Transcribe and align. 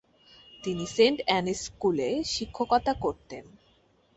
তিনি 0.63 0.85
Saint 0.95 1.19
Anne's 1.27 1.59
স্কুলে 1.67 2.09
শিক্ষকতা 2.33 2.93
করতেন। 3.03 3.43